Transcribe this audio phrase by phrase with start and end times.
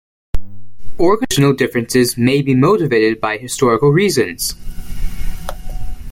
[0.99, 4.55] Organizational differences may be motivated by historical reasons.